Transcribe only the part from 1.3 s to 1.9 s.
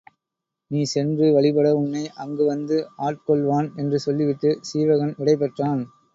வழிபடு